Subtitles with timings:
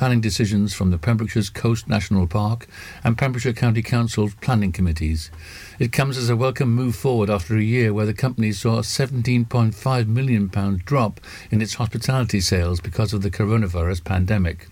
[0.00, 2.66] planning decisions from the Pembrokeshire's Coast National Park
[3.04, 5.30] and Pembrokeshire County Council's planning committees.
[5.78, 8.80] It comes as a welcome move forward after a year where the company saw a
[8.80, 14.68] £17.5 million drop in its hospitality sales because of the coronavirus pandemic.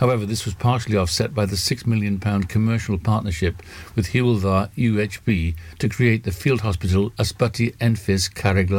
[0.00, 3.62] However, this was partially offset by the £6 million commercial partnership
[3.94, 8.70] with Hywel UHB to create the field hospital Ysbyty Enfys Carreg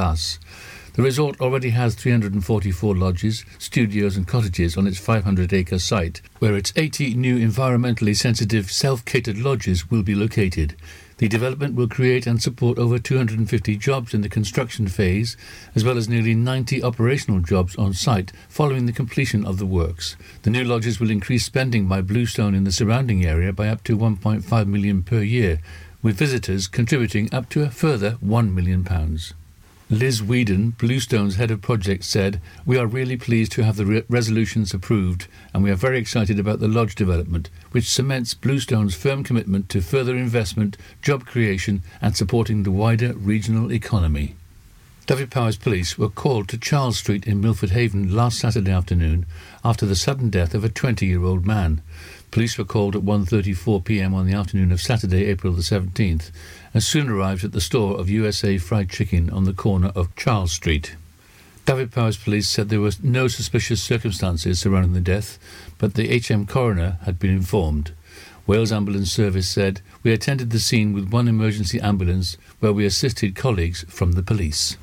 [0.94, 6.56] The resort already has 344 lodges, studios, and cottages on its 500 acre site, where
[6.56, 10.76] its 80 new environmentally sensitive self catered lodges will be located.
[11.18, 15.36] The development will create and support over 250 jobs in the construction phase,
[15.74, 20.16] as well as nearly 90 operational jobs on site following the completion of the works.
[20.44, 23.98] The new lodges will increase spending by Bluestone in the surrounding area by up to
[23.98, 25.60] 1.5 million per year,
[26.04, 29.34] with visitors contributing up to a further 1 million pounds.
[29.90, 34.04] Liz Whedon, Bluestone's head of project, said, We are really pleased to have the re-
[34.08, 39.24] resolutions approved, and we are very excited about the lodge development, which cements Bluestone's firm
[39.24, 44.36] commitment to further investment, job creation, and supporting the wider regional economy.
[45.06, 49.26] Dyfed-Powys police were called to Charles Street in Milford Haven last Saturday afternoon
[49.66, 51.82] after the sudden death of a 20 year old man.
[52.32, 56.32] Police were called at 1.34 pm on the afternoon of Saturday, April the 17th,
[56.74, 60.52] and soon arrived at the store of USA Fried Chicken on the corner of Charles
[60.52, 60.96] Street.
[61.66, 65.40] Dyfed-Powys police said there were no suspicious circumstances surrounding the death,
[65.78, 67.92] but the HM coroner had been informed.
[68.46, 73.36] Wales Ambulance Service said, We attended the scene with one emergency ambulance where we assisted
[73.36, 74.76] colleagues from the police.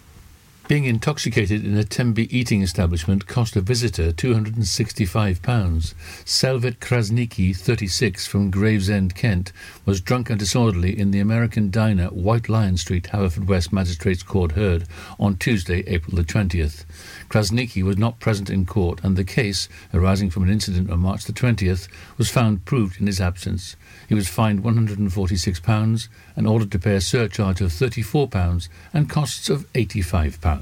[0.71, 5.95] Being intoxicated in a Tenby eating establishment cost a visitor £265.
[6.25, 9.51] Selvet Krasniki, 36, from Gravesend, Kent,
[9.85, 14.85] was drunk and disorderly in the American diner White Lion Street, Haverfordwest Magistrates Court heard
[15.19, 16.85] on Tuesday, April the 20th.
[17.29, 21.25] Krasniki was not present in court, and the case, arising from an incident on March
[21.25, 23.75] the 20th, was found proved in his absence.
[24.09, 29.67] He was fined £146 and ordered to pay a surcharge of £34 and costs of
[29.73, 30.60] £85.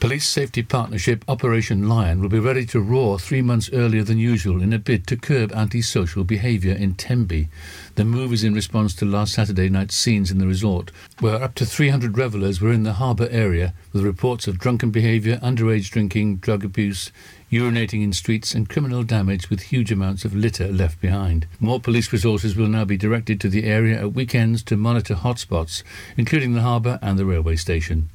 [0.00, 4.62] Police Safety Partnership Operation Lion will be ready to roar three months earlier than usual
[4.62, 7.48] in a bid to curb antisocial behaviour in Tenby.
[7.96, 11.56] The move is in response to last Saturday night's scenes in the resort, where up
[11.56, 16.36] to 300 revellers were in the harbour area with reports of drunken behaviour, underage drinking,
[16.36, 17.10] drug abuse,
[17.50, 21.48] urinating in streets, and criminal damage with huge amounts of litter left behind.
[21.58, 25.82] More police resources will now be directed to the area at weekends to monitor hotspots,
[26.16, 28.10] including the harbour and the railway station.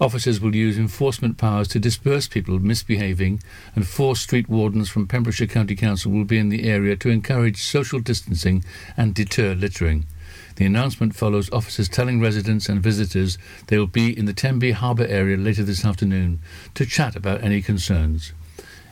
[0.00, 3.42] Officers will use enforcement powers to disperse people misbehaving,
[3.74, 7.62] and four street wardens from Pembrokeshire County Council will be in the area to encourage
[7.62, 8.64] social distancing
[8.96, 10.06] and deter littering.
[10.54, 15.06] The announcement follows officers telling residents and visitors they will be in the Tenby Harbour
[15.06, 16.38] area later this afternoon
[16.74, 18.32] to chat about any concerns.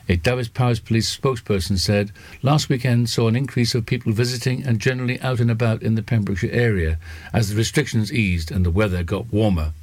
[0.09, 5.19] A Dyfed-Powys police spokesperson said last weekend saw an increase of people visiting and generally
[5.21, 6.97] out and about in the Pembrokeshire area
[7.33, 9.73] as the restrictions eased and the weather got warmer.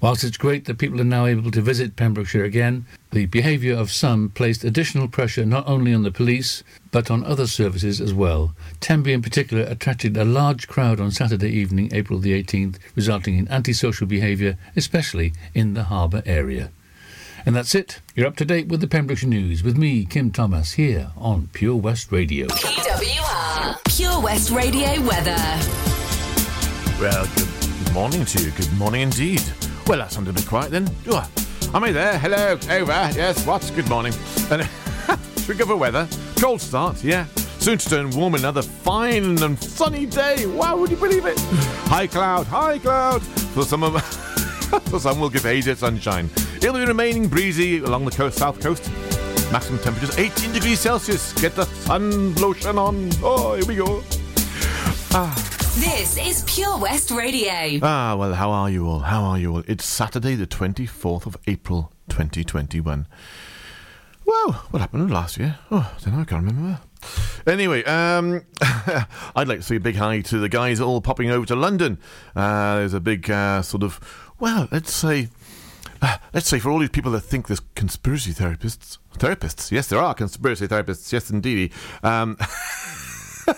[0.00, 3.92] Whilst it's great that people are now able to visit Pembrokeshire again, the behaviour of
[3.92, 8.54] some placed additional pressure not only on the police, but on other services as well.
[8.80, 13.48] Tenby in particular attracted a large crowd on Saturday evening, April the 18th, resulting in
[13.48, 16.70] antisocial behaviour, especially in the harbour area.
[17.44, 18.00] And that's it.
[18.14, 21.76] You're up to date with the Pembrokeshire News with me, Kim Thomas, here on Pure
[21.76, 22.46] West Radio.
[22.46, 23.96] PWR.
[23.96, 25.36] Pure West Radio weather.
[26.98, 28.50] Well, good morning to you.
[28.52, 29.42] Good morning indeed.
[29.90, 30.88] Well, that sounded a bit quiet then.
[31.08, 31.28] Oh,
[31.74, 32.16] am I there?
[32.16, 32.52] Hello.
[32.52, 33.10] Over.
[33.12, 33.44] Yes.
[33.44, 33.72] What?
[33.74, 34.14] Good morning.
[34.48, 34.62] And
[35.58, 36.06] go for weather?
[36.36, 37.02] Cold start.
[37.02, 37.24] Yeah.
[37.58, 40.46] Soon to turn warm another fine and sunny day.
[40.46, 41.40] Wow, would you believe it?
[41.90, 43.20] High cloud, high cloud.
[43.20, 44.00] For some of
[44.90, 46.30] for some will give age sunshine.
[46.58, 48.88] It'll be remaining breezy along the coast, south coast.
[49.50, 51.32] Maximum temperatures 18 degrees Celsius.
[51.32, 53.10] Get the sun lotion on.
[53.24, 54.04] Oh, here we go.
[55.10, 55.49] Ah.
[55.80, 57.80] This is Pure West Radio.
[57.82, 58.98] Ah, well, how are you all?
[58.98, 59.62] How are you all?
[59.66, 63.06] It's Saturday, the 24th of April, 2021.
[64.26, 65.58] Well, what happened last year?
[65.70, 66.80] Oh, I don't know, I can't remember.
[67.46, 68.42] Anyway, um,
[69.34, 71.98] I'd like to say a big hi to the guys all popping over to London.
[72.36, 73.98] Uh, there's a big uh, sort of,
[74.38, 75.30] well, let's say
[76.02, 79.98] uh, let's say for all these people that think there's conspiracy therapists, therapists, yes, there
[79.98, 81.72] are conspiracy therapists, yes, indeed.
[82.02, 82.36] Um,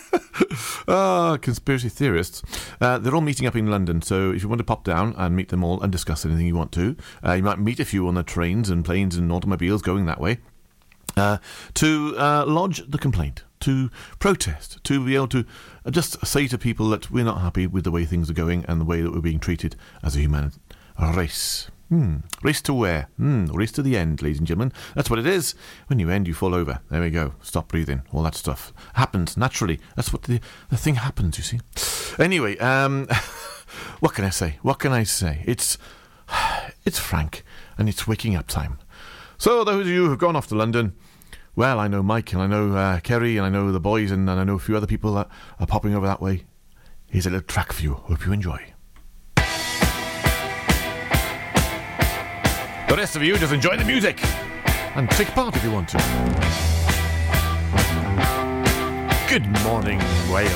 [0.89, 2.43] ah, conspiracy theorists.
[2.81, 5.37] Uh, they're all meeting up in London, so if you want to pop down and
[5.37, 8.07] meet them all and discuss anything you want to, uh, you might meet a few
[8.09, 10.39] on the trains and planes and automobiles going that way.
[11.17, 11.37] Uh,
[11.75, 15.45] to uh, lodge the complaint, to protest, to be able to
[15.91, 18.81] just say to people that we're not happy with the way things are going and
[18.81, 20.53] the way that we're being treated as a human
[21.15, 21.71] race.
[21.93, 22.21] Hmm.
[22.43, 23.11] Race to where?
[23.19, 23.45] Hmm.
[23.53, 24.73] Race to the end, ladies and gentlemen.
[24.95, 25.55] That's what it is.
[25.89, 26.81] When you end, you fall over.
[26.89, 27.35] There we go.
[27.43, 28.01] Stop breathing.
[28.15, 29.79] All that stuff happens naturally.
[29.95, 30.41] That's what the
[30.71, 31.37] the thing happens.
[31.37, 31.61] You see.
[32.19, 33.09] Anyway, um,
[34.01, 34.59] what can I say?
[34.63, 35.45] What can I say?
[35.47, 35.77] It's
[36.87, 37.45] it's Frank,
[37.77, 38.79] and it's waking up time.
[39.37, 40.95] So those of you who've gone off to London,
[41.55, 44.31] well, I know Mike, and I know uh, Kerry, and I know the boys, and,
[44.31, 45.29] and I know a few other people that
[45.61, 46.45] are popping over that way.
[47.11, 47.93] Here's a little track for you.
[47.93, 48.72] Hope you enjoy.
[52.93, 54.21] The rest of you just enjoy the music
[54.97, 55.97] and take part if you want to.
[59.31, 59.99] Good morning,
[60.31, 60.53] Wales.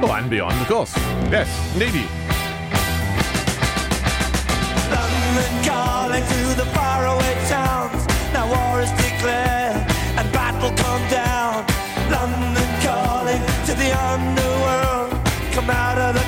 [0.00, 0.96] Oh, and beyond, of course.
[1.28, 2.06] Yes, indeed.
[4.94, 8.06] London calling to the faraway towns.
[8.32, 9.74] Now war is declared
[10.18, 11.66] and battle come down.
[12.12, 15.26] London calling to the underworld.
[15.52, 16.27] Come out of the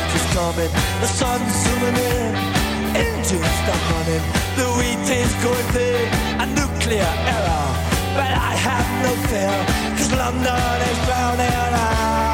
[0.33, 2.31] coming, the sun's zooming in.
[2.95, 4.23] Engines stop running,
[4.59, 6.07] the wheat is going thin.
[6.43, 7.67] A nuclear error,
[8.17, 9.57] but I have no fear,
[9.97, 11.51] cause London is drowning.
[11.51, 12.30] I,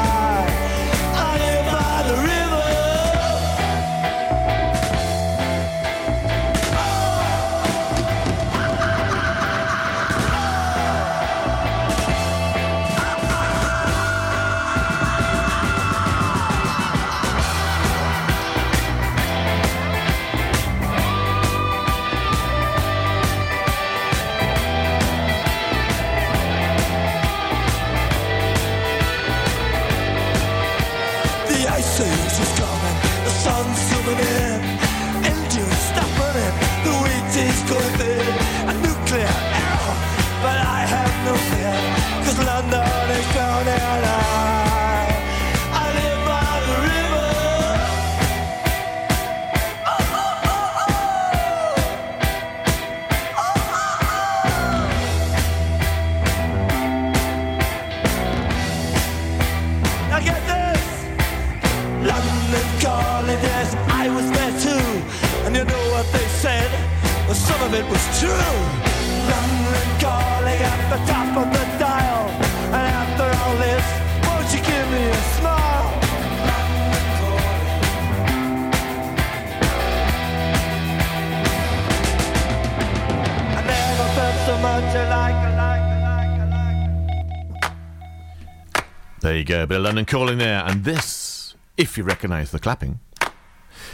[89.68, 90.64] bit of London calling there.
[90.64, 93.00] And this, if you recognise the clapping,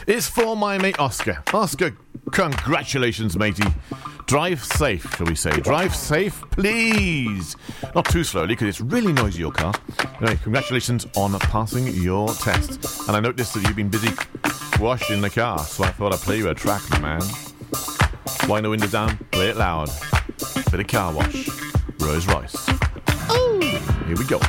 [0.07, 1.43] is for my mate Oscar.
[1.53, 1.95] Oscar,
[2.31, 3.67] congratulations, matey.
[4.25, 5.51] Drive safe, shall we say.
[5.59, 7.57] Drive safe, please.
[7.93, 9.73] Not too slowly, because it's really noisy, your car.
[10.21, 13.07] Anyway, congratulations on passing your test.
[13.07, 14.11] And I noticed that you've been busy
[14.79, 17.21] washing the car, so I thought I'd play you a track, my man.
[18.47, 19.89] Wind the window down, play it loud.
[20.71, 21.49] Bit of car wash.
[21.99, 22.65] Rose Royce.
[24.07, 24.39] Here we go.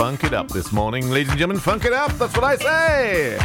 [0.00, 1.60] Funk it up this morning, ladies and gentlemen.
[1.60, 2.10] Funk it up.
[2.12, 3.38] That's what I say.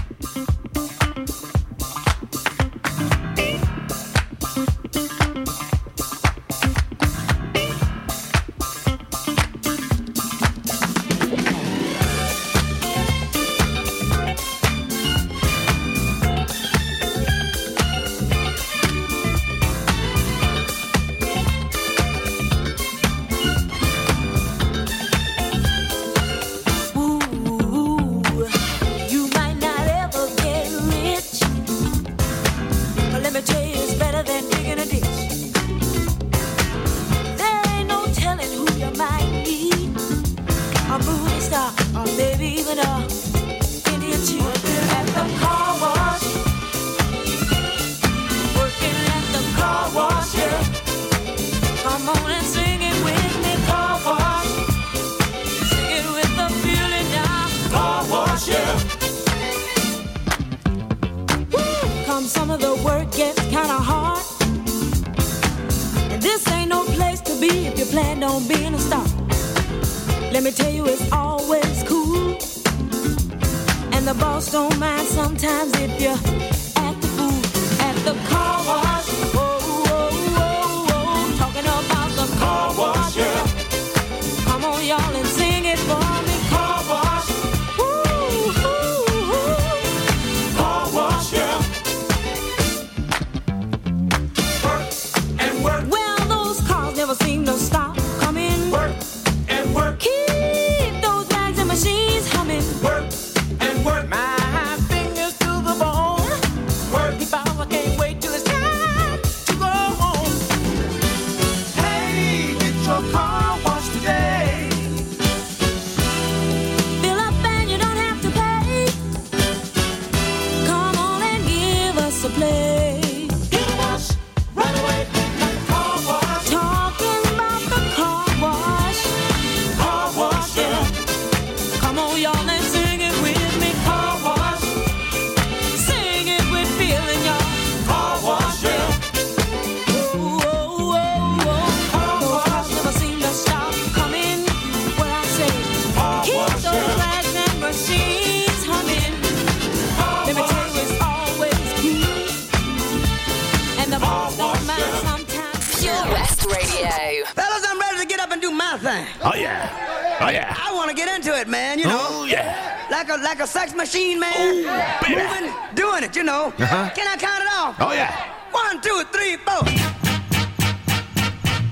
[161.43, 161.79] man.
[161.79, 161.99] You know.
[161.99, 162.87] Oh, yeah.
[162.89, 164.31] Like a like a sex machine, man.
[164.35, 166.15] Oh, Moving, doing it.
[166.15, 166.53] You know.
[166.57, 166.89] Uh-huh.
[166.95, 167.75] Can I count it off?
[167.79, 168.11] Oh yeah.
[168.51, 169.63] One, two, three, four.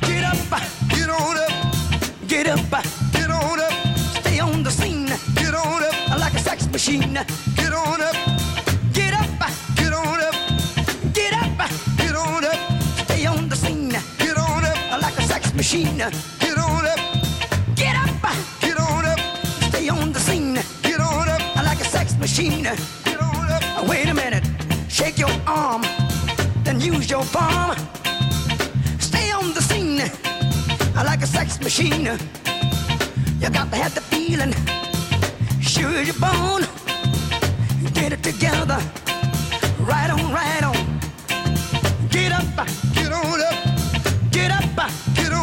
[0.01, 0.36] Get up.
[0.89, 1.51] Get on up.
[2.27, 2.84] Get up.
[3.13, 3.74] Get on up.
[4.20, 5.08] Stay on the scene.
[5.36, 6.20] Get on up.
[6.20, 7.13] Like a sex machine.
[7.55, 8.15] Get on up.
[8.91, 9.29] Get up.
[9.75, 10.36] Get on up.
[11.13, 11.70] Get up.
[11.98, 12.82] Get on up.
[13.05, 13.96] Stay on the scene.
[14.20, 15.01] Get on up.
[15.01, 16.03] Like a sex machine.
[22.34, 22.66] machine.
[23.88, 24.44] Wait a minute,
[24.90, 25.84] shake your arm,
[26.63, 27.75] then use your palm.
[28.98, 30.02] Stay on the scene
[30.96, 32.06] like a sex machine.
[33.40, 34.52] You got to have the feeling,
[35.62, 36.63] sure your bone.
[37.94, 38.80] Get it together,
[39.82, 40.78] right on, right on.
[42.10, 45.42] Get up, get on up, get up, get on.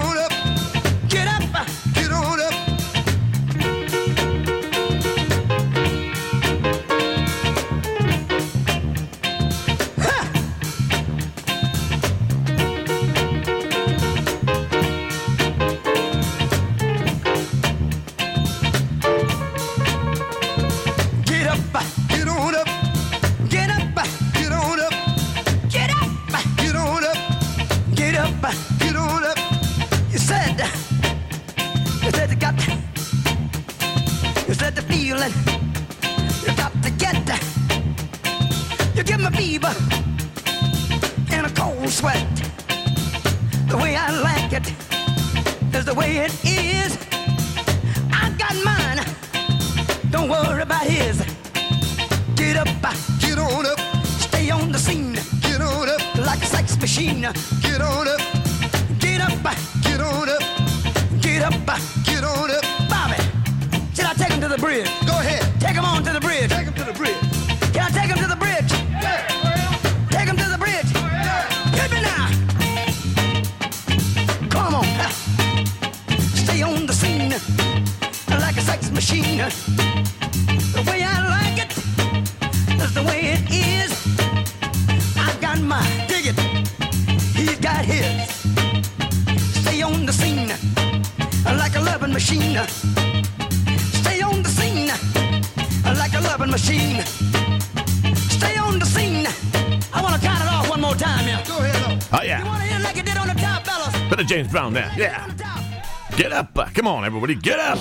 [107.30, 107.78] everybody get up!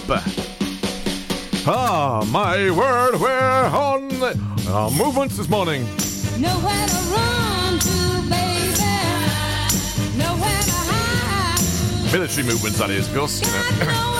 [1.68, 4.12] Ah, my word, we're on
[4.70, 5.84] our movements this morning.
[6.39, 8.79] Nowhere to run to, baby.
[10.18, 12.13] Nowhere to hide.
[12.13, 13.41] Military movements, that is, of course.
[13.41, 14.18] You know.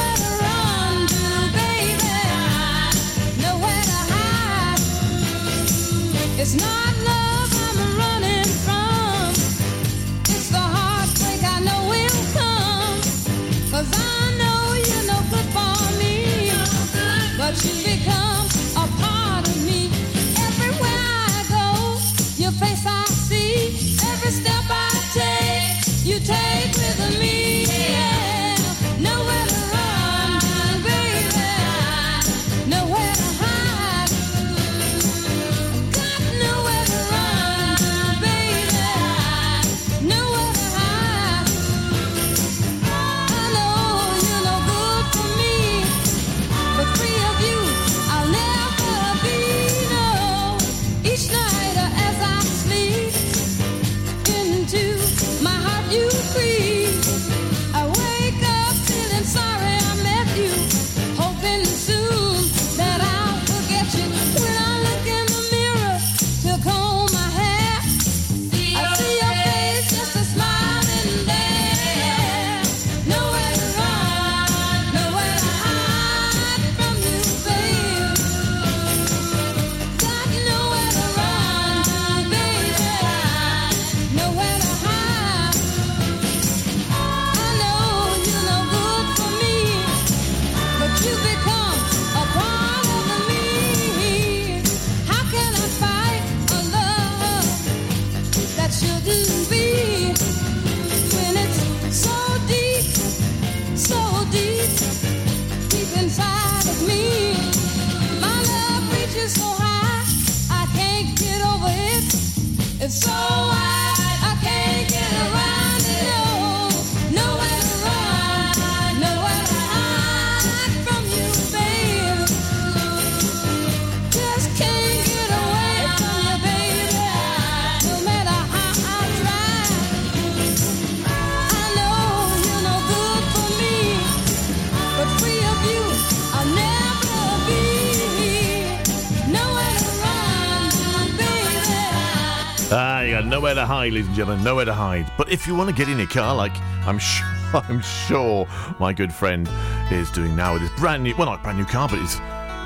[143.70, 144.44] hide, ladies and gentlemen.
[144.44, 145.12] Nowhere to hide.
[145.16, 148.48] But if you want to get in your car, like I'm sure, I'm sure
[148.80, 149.48] my good friend
[149.92, 152.20] is doing now with his brand new, well, not brand new car, but his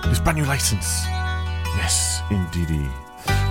[0.07, 1.03] his brand new license.
[1.75, 2.89] Yes, indeed.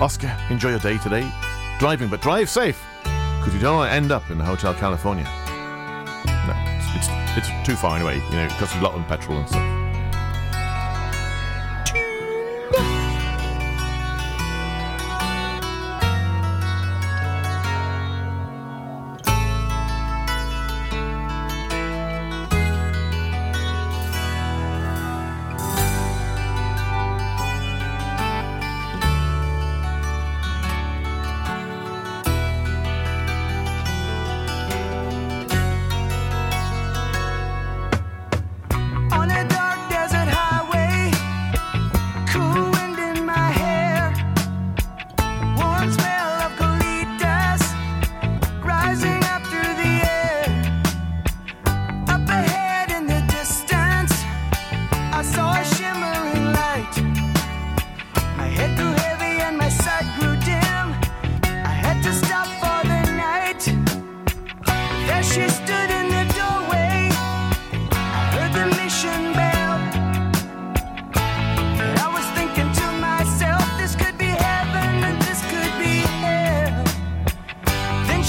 [0.01, 1.31] Oscar, enjoy your day today.
[1.77, 5.25] Driving, but drive safe, because you don't want to end up in the Hotel California.
[6.25, 6.53] No,
[6.97, 8.15] it's, it's, it's too far anyway.
[8.15, 9.72] You know, it costs a lot on petrol and stuff.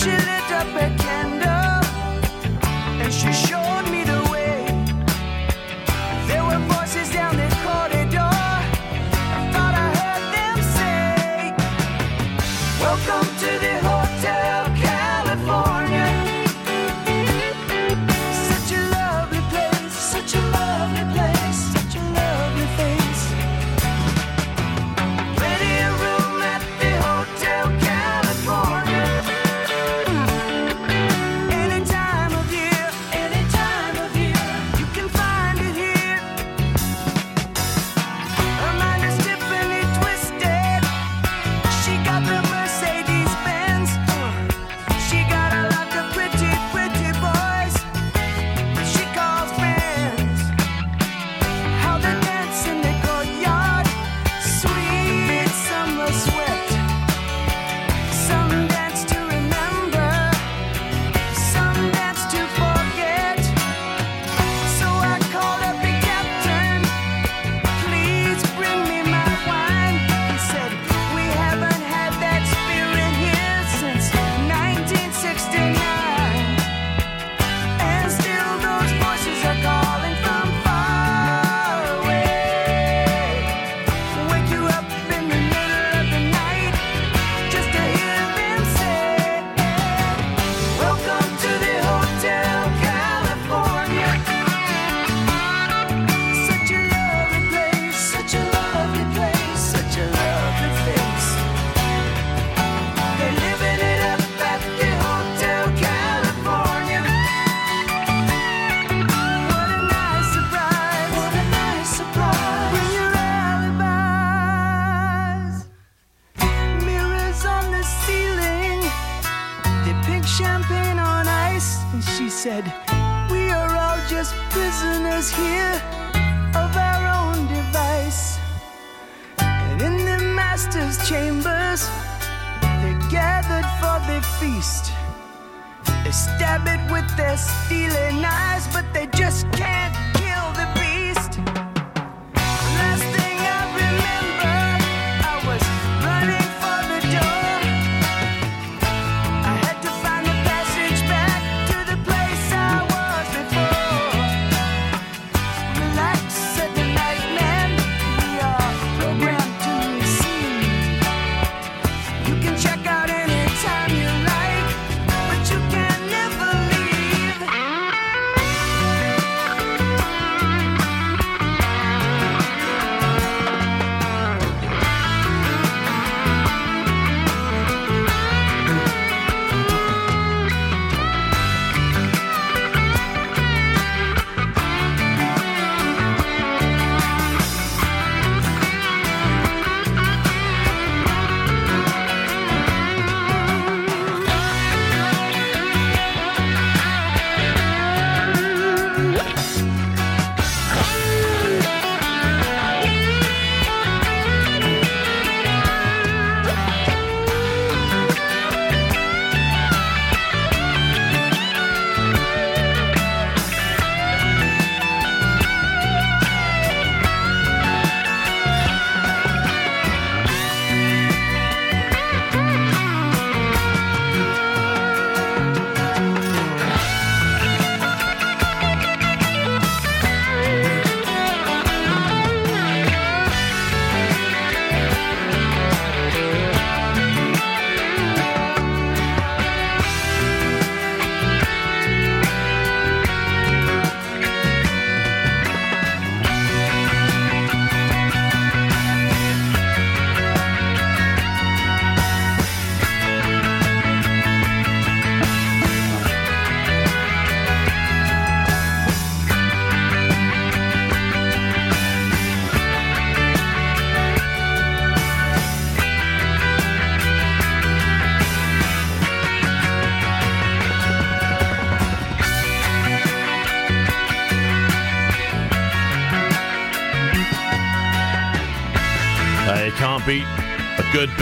[0.07, 0.34] you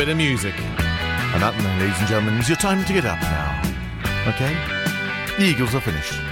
[0.07, 0.55] bit of music.
[0.59, 3.63] And that, ladies and gentlemen, is your time to get up now.
[4.27, 4.53] Okay?
[5.39, 6.32] The Eagles are finished.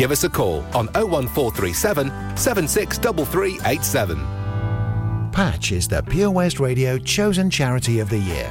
[0.00, 5.30] Give us a call on 01437 763387.
[5.30, 8.50] Patch is the Pure West Radio chosen charity of the year.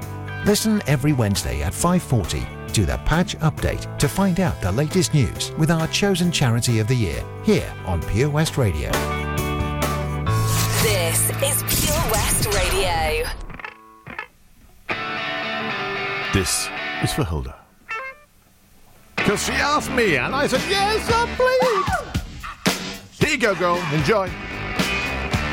[0.43, 5.51] Listen every Wednesday at 5:40 to the Patch Update to find out the latest news
[5.51, 8.89] with our chosen charity of the year here on Pure West Radio.
[10.81, 13.29] This is Pure West Radio.
[16.33, 16.69] This
[17.03, 17.55] is for Hilda.
[19.17, 23.19] Because she asked me, and I said, yes, I'm pleased.
[23.19, 23.77] Here you go, girl.
[23.93, 24.27] Enjoy.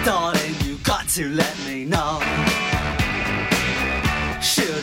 [0.05, 2.58] Darling, you got to let me know.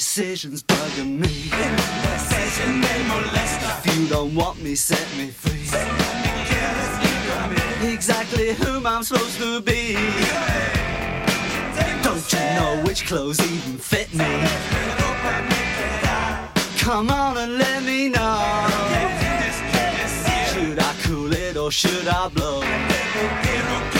[0.00, 1.50] This indecision's bugging me.
[3.84, 5.60] If you don't want me, set me free.
[7.86, 9.92] Exactly whom I'm supposed to be.
[12.02, 14.24] Don't you know which clothes even fit me?
[16.78, 18.68] Come on and let me know.
[20.50, 23.99] Should I cool it or should I blow?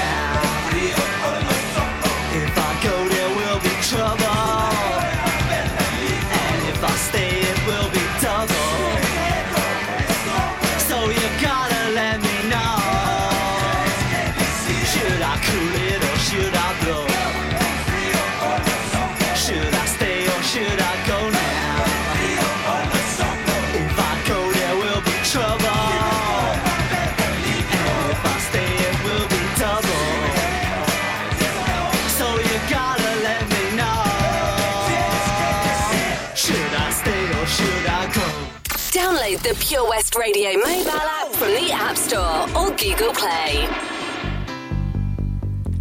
[39.51, 43.67] The Pure West Radio mobile app from the App Store or Google Play.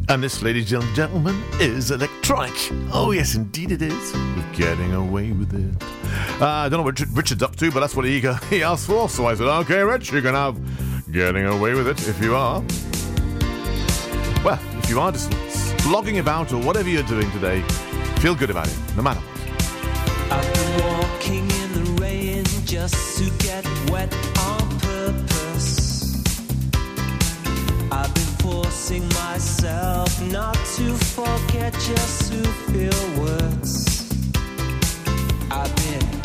[0.09, 2.53] And this, ladies and gentlemen, is electronic.
[2.93, 4.13] Oh, yes, indeed it is.
[4.35, 5.83] With getting away with it.
[6.43, 9.09] Uh, I don't know what Richard's up to, but that's what he, he asked for.
[9.09, 10.59] So I said, okay, Rich, you can have
[11.13, 12.65] getting away with it if you are.
[14.43, 15.33] Well, if you are just
[15.79, 17.61] slogging about or whatever you're doing today,
[18.19, 19.40] feel good about it, no matter what.
[22.81, 26.23] Just to get wet on purpose.
[27.93, 34.11] I've been forcing myself not to forget just to feel worse.
[35.51, 36.20] I've been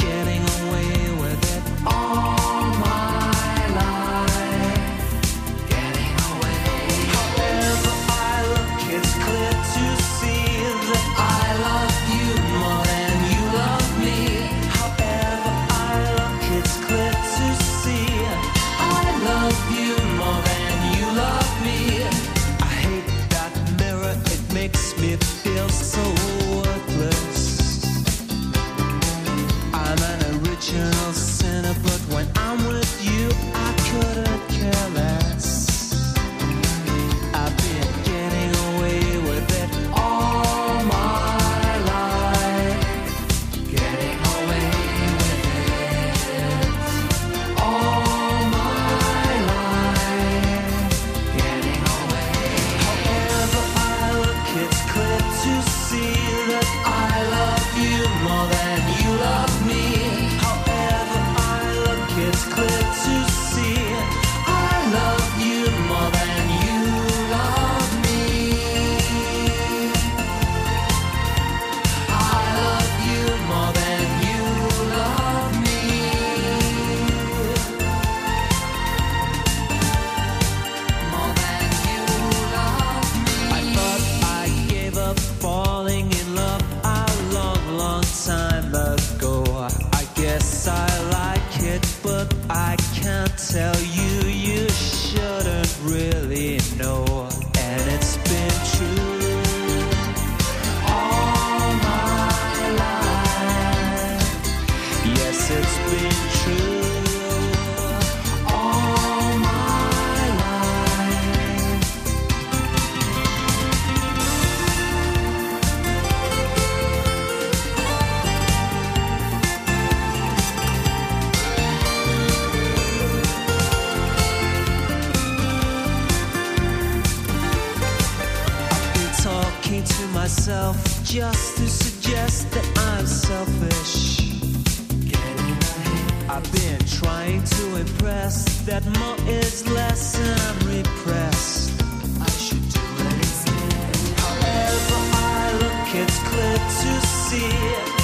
[146.36, 147.94] to see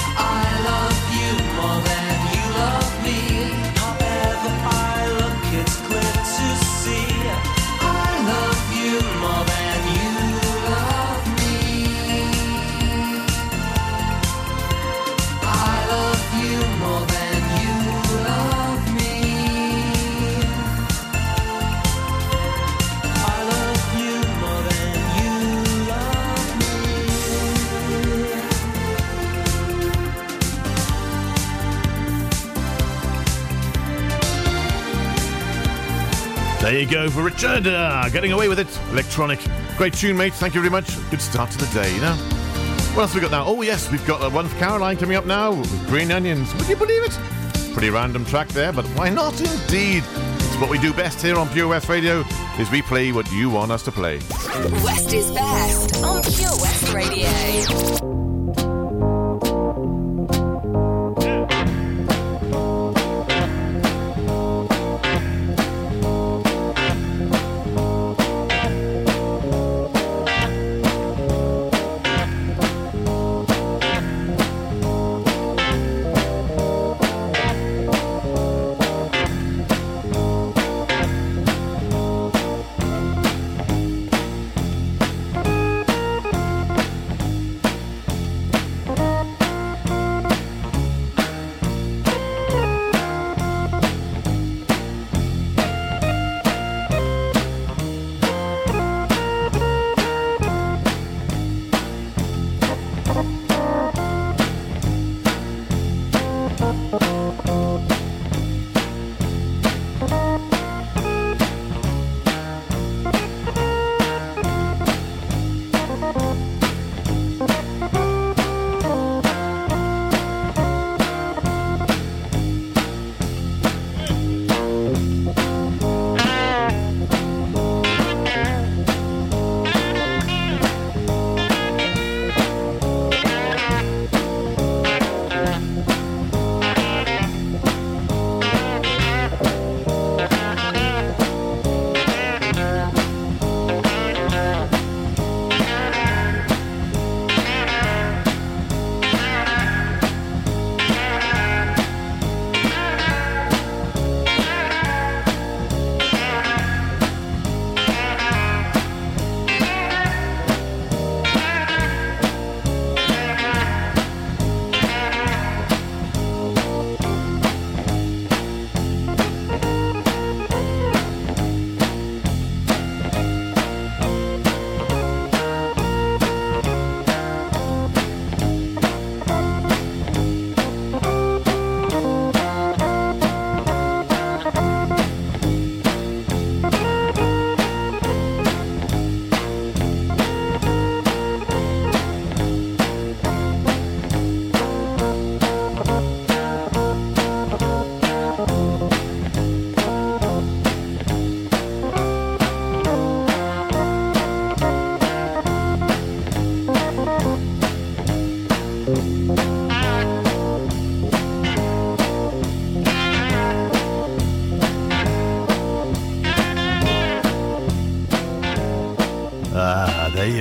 [36.92, 37.66] go for Richard.
[37.66, 38.68] Uh, getting away with it.
[38.90, 39.40] Electronic.
[39.78, 40.34] Great tune, mate.
[40.34, 40.94] Thank you very much.
[41.10, 42.14] Good start to the day, you know.
[42.92, 43.44] What else have we got now?
[43.46, 46.54] Oh, yes, we've got uh, one for Caroline coming up now with Green Onions.
[46.54, 47.18] Would you believe it?
[47.72, 50.04] Pretty random track there, but why not indeed?
[50.06, 52.24] It's what we do best here on Pure West Radio
[52.58, 54.18] is we play what you want us to play.
[54.84, 58.01] West is best on Pure West Radio.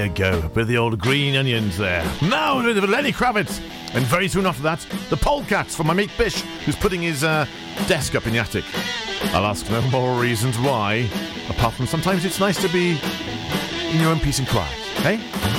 [0.06, 0.40] You go.
[0.40, 2.04] A bit of the old green onions there.
[2.22, 3.62] Now, a bit of Lenny Kravitz.
[3.94, 4.80] And very soon after that,
[5.10, 7.46] the polecats from my mate Bish, who's putting his uh,
[7.88, 8.64] desk up in the attic.
[9.34, 11.10] I'll ask no more reasons why,
[11.50, 13.00] apart from sometimes it's nice to be
[13.92, 14.72] in your own peace and quiet.
[15.04, 15.51] Hey?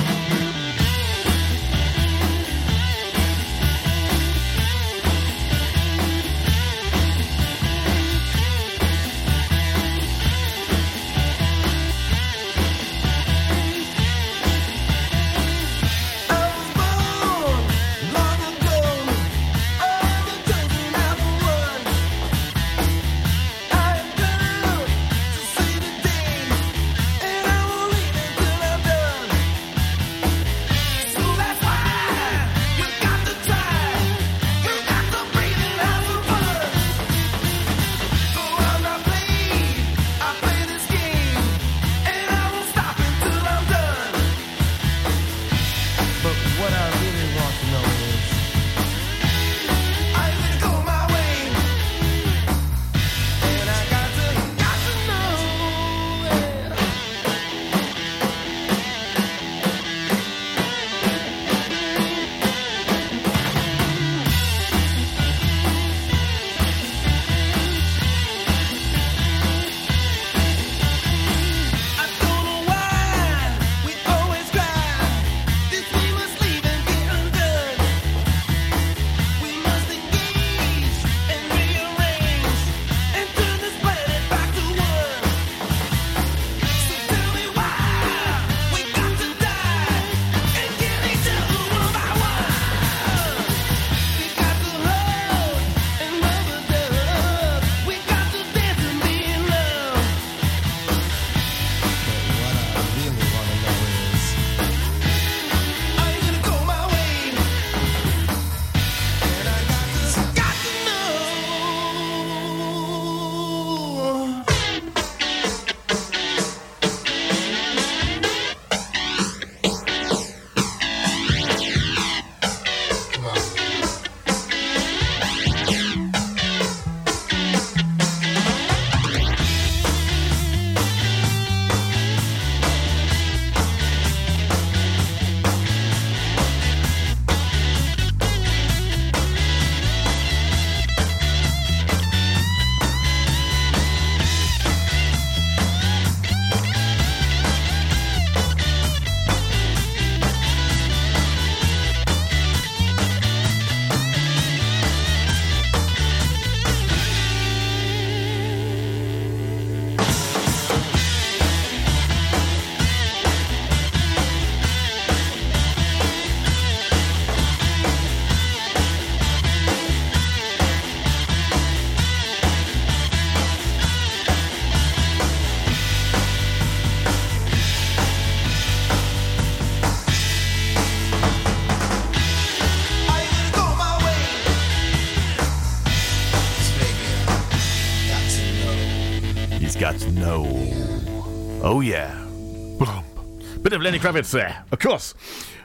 [194.03, 195.13] Kravitz there, of course.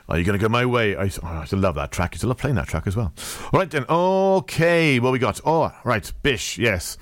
[0.09, 0.97] Are you going to go my way?
[0.97, 2.12] I, oh, I love that track.
[2.14, 3.12] I to love playing that track as well.
[3.53, 3.84] All right, then.
[3.89, 5.41] Okay, what we got?
[5.45, 6.12] Oh, right.
[6.22, 6.97] Bish, yes.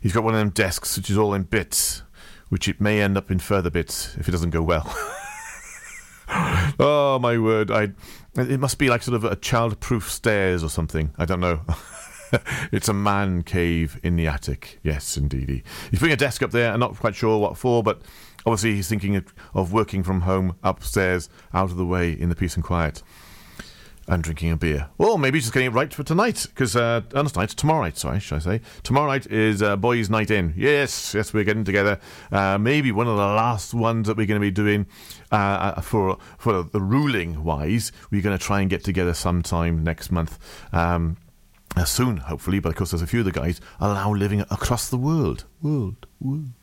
[0.00, 2.04] He's got one of them desks which is all in bits,
[2.50, 4.84] which it may end up in further bits if it doesn't go well.
[6.78, 7.72] oh, my word.
[7.72, 7.88] I,
[8.36, 11.12] it must be like sort of a child-proof stairs or something.
[11.18, 11.62] I don't know.
[12.70, 14.78] it's a man cave in the attic.
[14.84, 15.64] Yes, indeed.
[15.90, 16.72] He's putting a desk up there.
[16.72, 18.02] I'm not quite sure what for, but
[18.46, 19.16] obviously he's thinking
[19.54, 23.02] of, working from home upstairs, out of the way, in the peace and quiet,
[24.08, 24.88] and drinking a beer.
[24.98, 27.96] Or maybe just getting it right for tonight, because uh, uh, not tonight, tomorrow night.
[27.96, 28.60] Sorry, should I say?
[28.82, 30.52] Tomorrow night is uh, boys' night in.
[30.56, 32.00] Yes, yes, we're getting together.
[32.32, 34.86] Uh, maybe one of the last ones that we're going to be doing
[35.30, 37.92] uh, uh, for for the ruling wise.
[38.10, 40.38] We're going to try and get together sometime next month.
[40.72, 41.16] Um,
[41.76, 44.40] uh, soon, hopefully, but of course, there's a few of the guys are now living
[44.40, 45.44] across the world.
[45.62, 46.59] World, world.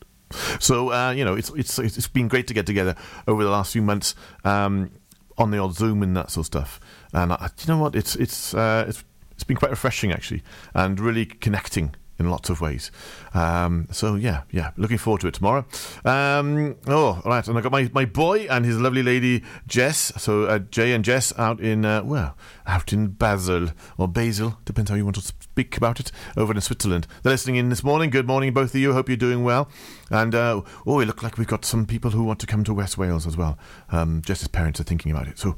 [0.60, 2.94] So uh, you know, it's it's it's been great to get together
[3.26, 4.14] over the last few months
[4.44, 4.90] um,
[5.36, 6.80] on the old Zoom and that sort of stuff.
[7.12, 7.96] And uh, you know what?
[7.96, 10.42] It's it's uh, it's it's been quite refreshing actually,
[10.74, 12.90] and really connecting in lots of ways.
[13.34, 15.64] Um, so yeah, yeah, looking forward to it tomorrow.
[16.04, 20.12] Um, oh, right, and I got my, my boy and his lovely lady Jess.
[20.16, 24.90] So uh, Jay and Jess out in uh, well, out in Basel or Basel, depends
[24.90, 26.10] how you want to speak about it.
[26.36, 28.10] Over in Switzerland, they're listening in this morning.
[28.10, 28.92] Good morning, both of you.
[28.92, 29.68] Hope you're doing well.
[30.10, 32.74] And uh, oh, it looked like we've got some people who want to come to
[32.74, 33.58] West Wales as well.
[33.90, 35.38] Um, Jess's parents are thinking about it.
[35.38, 35.56] So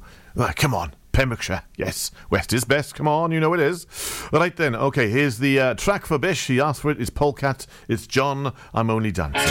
[0.57, 0.95] come on.
[1.13, 2.11] Pembrokeshire, yes.
[2.31, 3.87] West is best, come on, you know it is.
[4.33, 6.47] Right then, okay, here's the uh, track for Bish.
[6.47, 9.43] He asked for it, it's Polecat, it's John, I'm Only Dancing.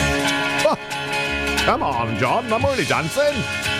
[1.64, 3.70] Come on, John, I'm only dancing.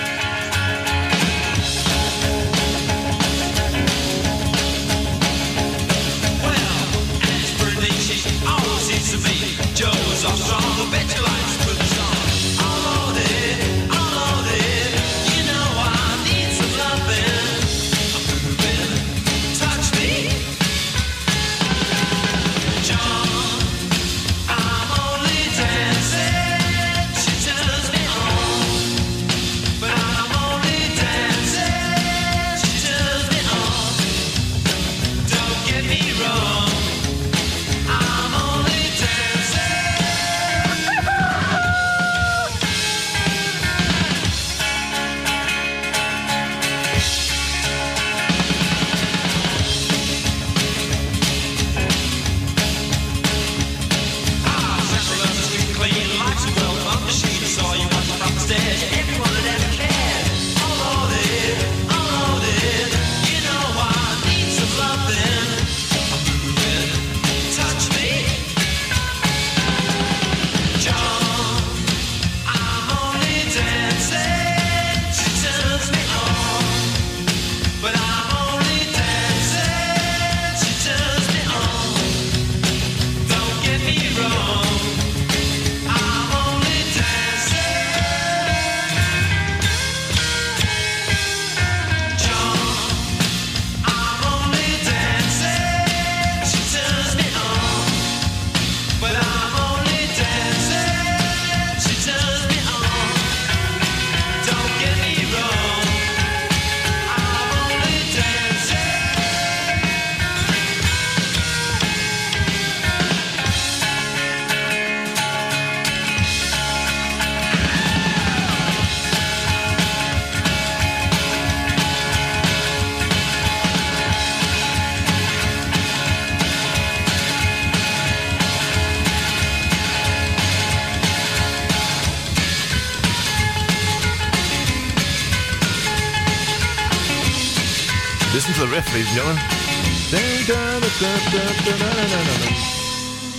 [138.50, 139.38] Listen to the riff, ladies and gentlemen.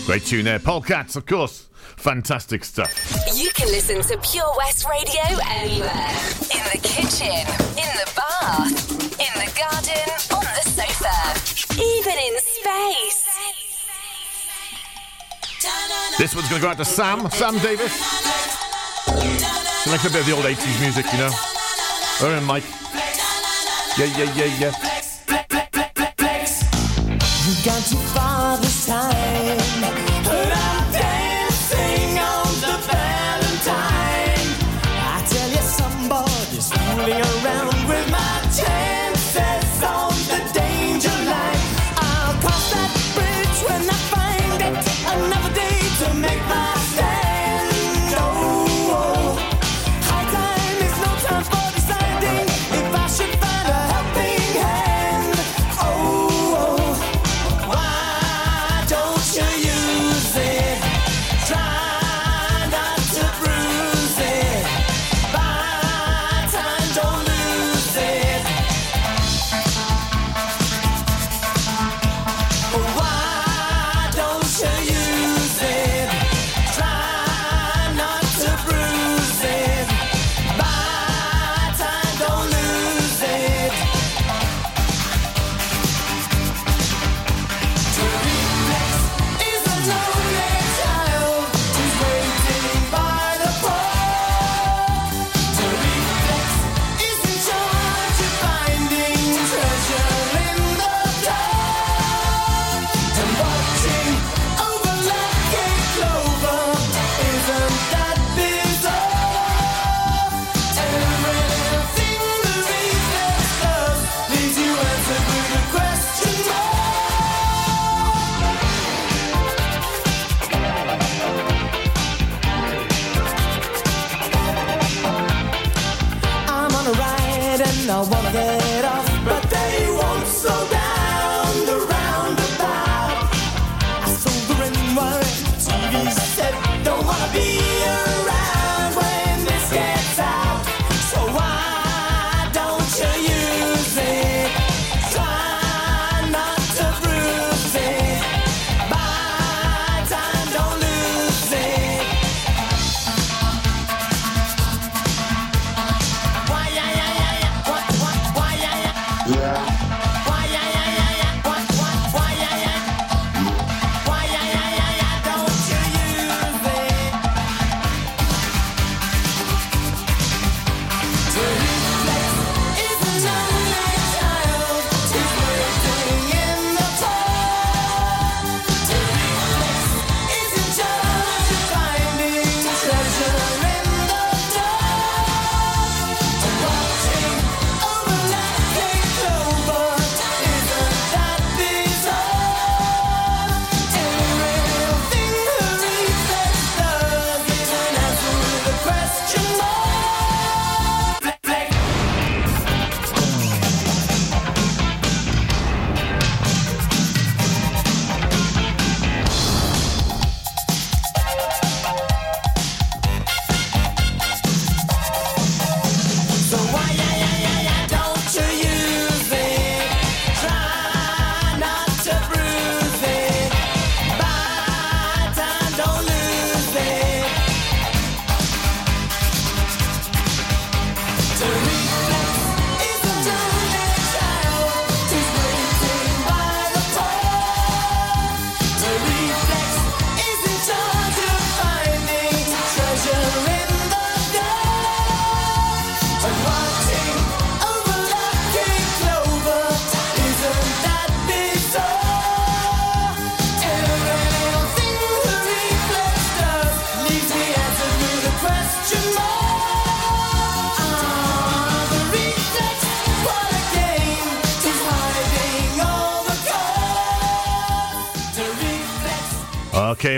[0.06, 0.58] Great tune there.
[0.58, 1.68] Polecats, of course.
[1.98, 2.90] Fantastic stuff.
[3.36, 6.16] You can listen to Pure West Radio anywhere.
[6.48, 7.28] In the kitchen,
[7.76, 11.12] in the bath, in the garden, on the sofa,
[11.76, 13.28] even in space.
[16.18, 17.92] This one's going to go out to Sam, Sam Davis.
[19.84, 21.32] She likes a bit of the old 80s music, you know.
[21.34, 22.64] Oh, Her and Mike.
[23.98, 24.91] Yeah, yeah, yeah, yeah.
[27.44, 30.11] You got too far this time.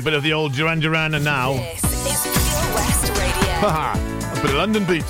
[0.04, 1.54] bit of the old Duran Duran and now.
[1.54, 3.54] This is Pure West Radio.
[3.64, 3.97] Haha,
[4.32, 5.06] a bit of Londonbeat.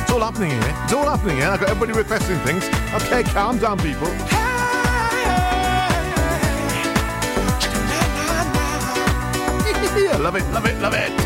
[0.00, 0.76] It's all happening here.
[0.84, 1.48] It's all happening here.
[1.48, 2.64] I've got everybody requesting things.
[2.94, 4.06] Okay, calm down, people.
[9.96, 11.25] Hey, love it, love it, love it.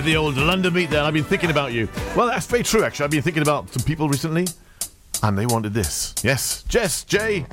[0.00, 1.04] The old Londonbeat there.
[1.04, 1.86] I've been thinking about you.
[2.16, 3.04] Well, that's very true, actually.
[3.04, 4.46] I've been thinking about some people recently,
[5.22, 6.14] and they wanted this.
[6.24, 7.46] Yes, Jess, Jay.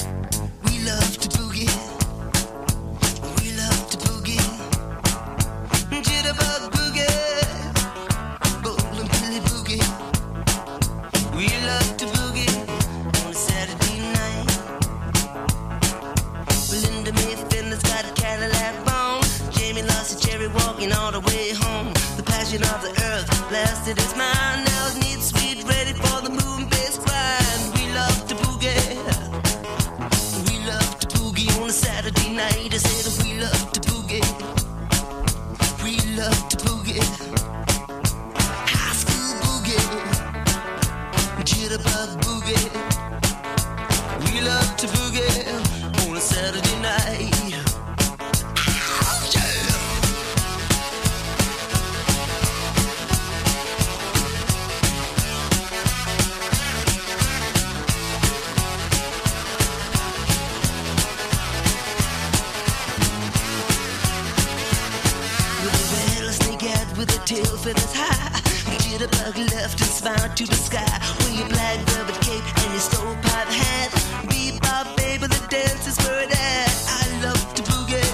[67.68, 68.39] Feathers high.
[68.84, 70.88] Jitterbug left and smiled to the sky.
[71.20, 73.91] With your black velvet cape and your stovepipe hat.
[74.30, 76.72] Bebop, baby, the dance is where it at.
[76.99, 78.07] I love to boogie.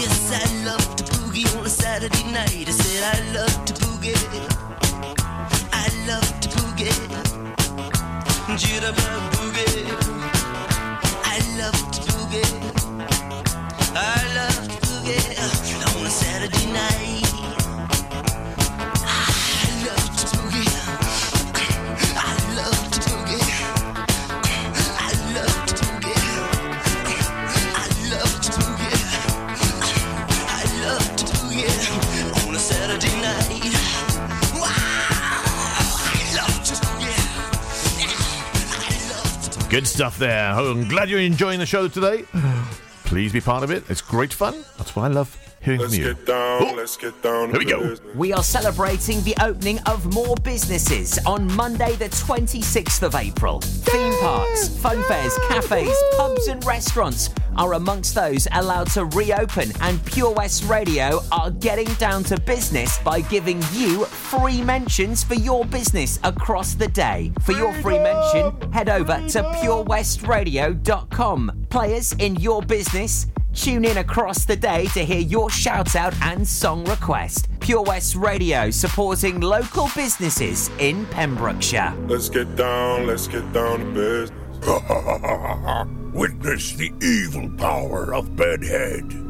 [0.00, 2.66] Yes, I love to boogie on a Saturday night.
[2.68, 4.16] I said I love to boogie.
[5.72, 6.96] I love to boogie.
[8.56, 10.19] Jitterbug boogie.
[39.70, 40.52] Good stuff there.
[40.56, 42.24] Oh, I'm glad you're enjoying the show today.
[43.04, 43.88] Please be part of it.
[43.88, 44.64] It's great fun.
[44.76, 46.14] That's what I love hearing from you.
[46.14, 47.96] down, let's get down Here we go.
[48.14, 53.60] We are celebrating the opening of more businesses on Monday, the 26th of April.
[53.60, 60.04] Theme parks, fun fairs, cafes, pubs, and restaurants are amongst those allowed to reopen, and
[60.06, 65.64] Pure West Radio are getting down to business by giving you free mentions for your
[65.66, 67.30] business across the day.
[67.42, 71.66] For your free mention, head over to purewestradio.com.
[71.70, 76.46] Players in your business, Tune in across the day to hear your shout out and
[76.46, 77.48] song request.
[77.60, 81.94] Pure West Radio supporting local businesses in Pembrokeshire.
[82.06, 84.40] Let's get down, let's get down to business.
[86.14, 89.29] Witness the evil power of Bedhead.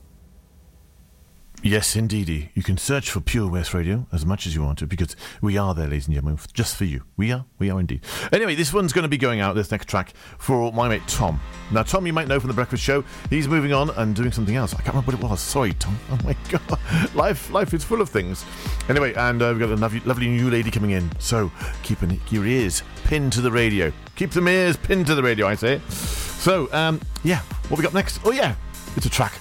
[1.63, 2.49] Yes, indeedy.
[2.55, 5.59] You can search for Pure West Radio as much as you want to because we
[5.59, 7.03] are there, ladies and gentlemen, just for you.
[7.17, 8.01] We are, we are indeed.
[8.31, 11.39] Anyway, this one's going to be going out, this next track, for my mate Tom.
[11.71, 14.55] Now, Tom, you might know from The Breakfast Show, he's moving on and doing something
[14.55, 14.73] else.
[14.73, 15.39] I can't remember what it was.
[15.39, 15.97] Sorry, Tom.
[16.11, 17.15] Oh my God.
[17.15, 18.43] Life life is full of things.
[18.89, 21.11] Anyway, and uh, we've got a lovely, lovely new lady coming in.
[21.19, 21.51] So
[21.83, 21.99] keep
[22.31, 23.93] your ears pinned to the radio.
[24.15, 25.79] Keep them ears pinned to the radio, I say.
[25.89, 28.19] So, um, yeah, what we got next?
[28.25, 28.55] Oh, yeah,
[28.97, 29.33] it's a track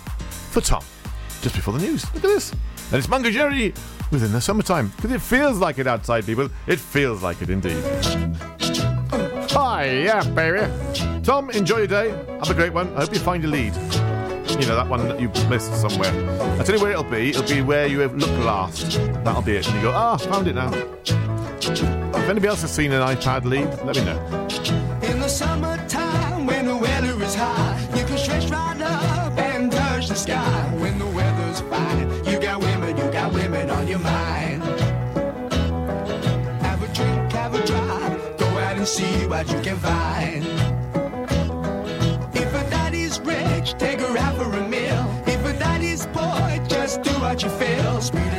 [0.51, 0.83] for Tom
[1.41, 2.05] just before the news.
[2.15, 2.53] Look at this.
[2.53, 3.73] And it's Mungo Jerry
[4.11, 4.93] within the summertime.
[4.97, 6.49] Because it feels like it outside, people.
[6.67, 7.83] It feels like it indeed.
[9.51, 9.51] Hi.
[9.53, 11.23] Ah, yeah, baby.
[11.23, 12.11] Tom, enjoy your day.
[12.11, 12.95] Have a great one.
[12.97, 13.75] I hope you find your lead.
[14.61, 16.13] You know, that one that you've missed somewhere.
[16.59, 17.31] I'll tell you where it'll be.
[17.31, 18.99] It'll be where you have looked last.
[19.25, 19.67] That'll be it.
[19.67, 20.73] And you go, ah, found it now.
[21.03, 24.90] If anybody else has seen an iPad lead, let me know.
[38.81, 40.43] And see what you can find.
[42.35, 45.23] If a daddy's rich, take her out for a meal.
[45.27, 48.30] If a daddy's poor, just do what you feel.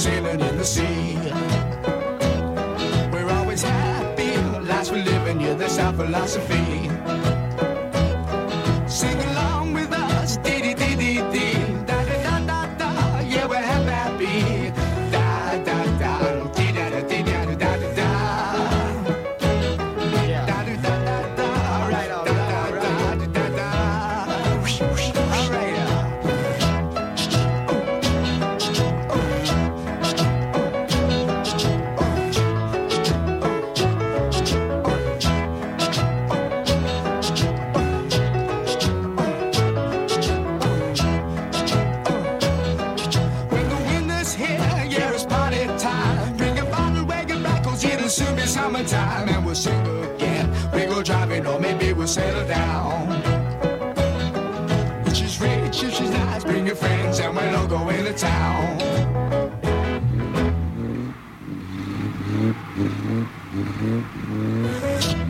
[0.00, 1.18] Sailing in the sea.
[3.12, 4.34] We're always happy,
[4.66, 6.89] lives we live in, yeah, that's our philosophy.
[52.60, 53.02] Down.
[55.06, 58.80] If she's rich, if she's nice, bring your friends, and we'll all go into town.
[65.12, 65.29] In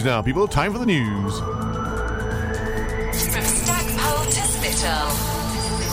[0.00, 0.48] news now, people.
[0.48, 1.38] Time for the news.
[3.30, 5.10] From Stackpole to Spittal.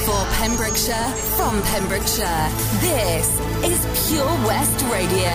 [0.05, 2.49] For Pembrokeshire, from Pembrokeshire,
[2.80, 3.28] this
[3.66, 5.34] is Pure West Radio.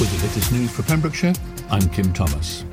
[0.00, 1.34] With the latest news for Pembrokeshire,
[1.70, 2.64] I'm Kim Thomas.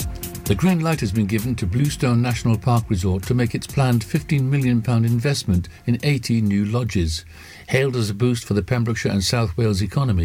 [0.46, 4.04] The green light has been given to Bluestone National Park Resort to make its planned
[4.04, 7.24] £15 million investment in 80 new lodges.
[7.70, 10.22] Hailed as a boost for the Pembrokeshire and South Wales economy,